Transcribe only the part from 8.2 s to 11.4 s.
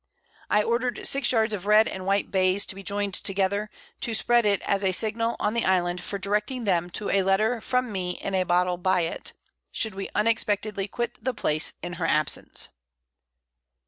a Bottle by it, should we unexpectedly quit the